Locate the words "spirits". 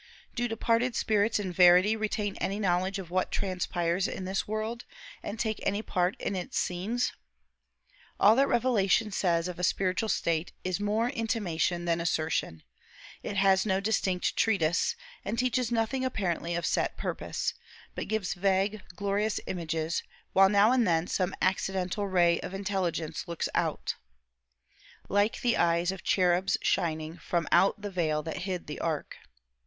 0.95-1.39